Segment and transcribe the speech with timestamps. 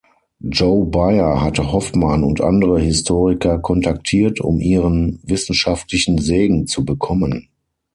[0.39, 7.49] Jo Baier hatte Hoffmann und andere Historiker kontaktiert, um ihren wissenschaftlichen Segen zu bekommen.